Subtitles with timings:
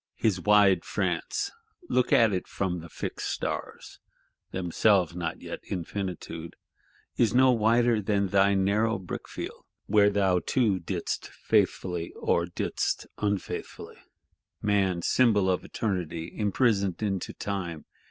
[0.15, 1.51] His wide France,
[1.87, 3.99] look at it from the Fixed Stars
[4.49, 6.55] (themselves not yet Infinitude),
[7.17, 13.97] is no wider than thy narrow brickfield, where thou too didst faithfully, or didst unfaithfully.
[14.59, 17.85] Man, "Symbol of Eternity imprisoned into Time!"